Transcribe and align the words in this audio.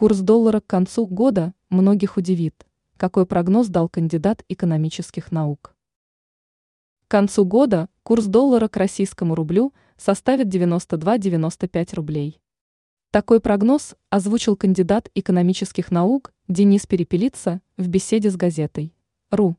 Курс 0.00 0.20
доллара 0.20 0.60
к 0.60 0.66
концу 0.66 1.06
года 1.06 1.52
многих 1.68 2.16
удивит. 2.16 2.66
Какой 2.96 3.26
прогноз 3.26 3.68
дал 3.68 3.86
кандидат 3.86 4.42
экономических 4.48 5.30
наук? 5.30 5.76
К 7.06 7.10
концу 7.10 7.44
года 7.44 7.90
курс 8.02 8.24
доллара 8.24 8.68
к 8.68 8.78
российскому 8.78 9.34
рублю 9.34 9.74
составит 9.98 10.46
92-95 10.46 11.94
рублей. 11.96 12.40
Такой 13.10 13.40
прогноз 13.40 13.94
озвучил 14.08 14.56
кандидат 14.56 15.10
экономических 15.14 15.90
наук 15.90 16.32
Денис 16.48 16.86
Перепелица 16.86 17.60
в 17.76 17.86
беседе 17.88 18.30
с 18.30 18.36
газетой 18.36 18.94
«РУ». 19.30 19.58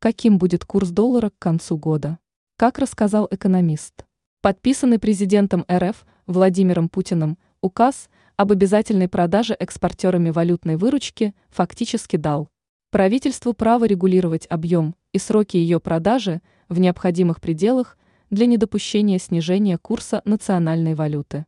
Каким 0.00 0.36
будет 0.36 0.66
курс 0.66 0.90
доллара 0.90 1.30
к 1.30 1.38
концу 1.38 1.78
года? 1.78 2.18
Как 2.58 2.78
рассказал 2.78 3.26
экономист. 3.30 4.04
Подписанный 4.42 4.98
президентом 4.98 5.64
РФ 5.66 6.04
Владимиром 6.26 6.90
Путиным 6.90 7.38
указ 7.60 8.08
об 8.36 8.52
обязательной 8.52 9.08
продаже 9.08 9.54
экспортерами 9.58 10.30
валютной 10.30 10.76
выручки 10.76 11.34
фактически 11.50 12.16
дал 12.16 12.48
правительству 12.90 13.52
право 13.52 13.84
регулировать 13.84 14.46
объем 14.48 14.94
и 15.12 15.18
сроки 15.18 15.56
ее 15.56 15.80
продажи 15.80 16.40
в 16.68 16.78
необходимых 16.78 17.40
пределах 17.40 17.98
для 18.30 18.46
недопущения 18.46 19.18
снижения 19.18 19.78
курса 19.78 20.22
национальной 20.24 20.94
валюты. 20.94 21.46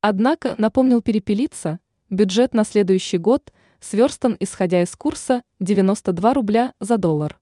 Однако, 0.00 0.54
напомнил 0.58 1.02
Перепелица, 1.02 1.80
бюджет 2.10 2.54
на 2.54 2.64
следующий 2.64 3.18
год 3.18 3.52
сверстан 3.80 4.36
исходя 4.40 4.82
из 4.82 4.94
курса 4.96 5.42
92 5.60 6.34
рубля 6.34 6.72
за 6.80 6.96
доллар. 6.96 7.38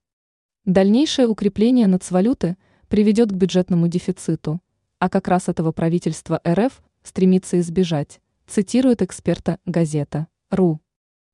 Дальнейшее 0.65 1.29
укрепление 1.29 1.87
нацвалюты 1.87 2.57
приведет 2.89 3.31
к 3.31 3.35
бюджетному 3.35 3.89
дефициту, 3.89 4.61
а 4.99 5.09
как 5.09 5.29
раз 5.29 5.49
этого 5.49 5.73
правительство 5.73 6.41
РФ 6.47 6.83
стремится 7.05 7.61
избежать, 7.61 8.21
цитирует 8.49 9.03
эксперта 9.03 9.61
газета 9.65 10.27
«РУ». 10.51 10.81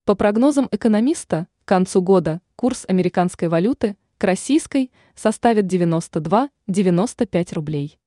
По 0.05 0.15
прогнозам 0.15 0.69
экономиста, 0.71 1.47
к 1.65 1.69
концу 1.69 2.03
года 2.03 2.43
курс 2.57 2.85
американской 2.89 3.49
валюты 3.49 3.97
к 4.19 4.25
российской 4.25 4.91
составит 5.15 5.65
92-95 5.65 7.55
рублей. 7.55 7.99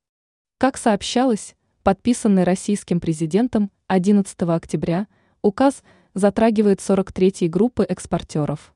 Как 0.59 0.77
сообщалось, 0.77 1.55
подписанный 1.81 2.43
российским 2.43 2.99
президентом 2.99 3.71
11 3.87 4.39
октября, 4.43 5.07
указ 5.41 5.83
затрагивает 6.13 6.79
43-й 6.79 7.47
группы 7.47 7.83
экспортеров, 7.83 8.75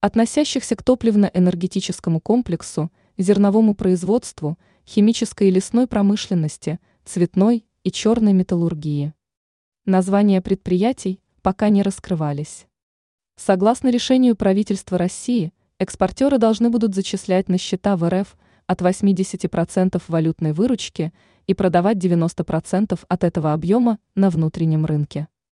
относящихся 0.00 0.76
к 0.76 0.82
топливно-энергетическому 0.82 2.20
комплексу, 2.20 2.92
зерновому 3.16 3.74
производству, 3.74 4.58
химической 4.86 5.48
и 5.48 5.50
лесной 5.50 5.86
промышленности, 5.86 6.78
цветной 7.04 7.64
и 7.84 7.92
черной 7.92 8.32
металлургии. 8.32 9.12
Названия 9.84 10.40
предприятий 10.40 11.20
пока 11.42 11.68
не 11.68 11.82
раскрывались. 11.82 12.66
Согласно 13.36 13.90
решению 13.90 14.36
правительства 14.36 14.96
России, 14.96 15.52
экспортеры 15.78 16.38
должны 16.38 16.70
будут 16.70 16.94
зачислять 16.94 17.48
на 17.48 17.58
счета 17.58 17.96
в 17.96 18.08
РФ 18.08 18.36
от 18.66 18.80
80% 18.80 20.02
валютной 20.08 20.52
выручки 20.52 21.12
и 21.46 21.52
продавать 21.52 21.98
90% 21.98 22.98
от 23.06 23.24
этого 23.24 23.52
объема 23.52 23.98
на 24.14 24.30
внутреннем 24.30 24.86
рынке. 24.86 25.28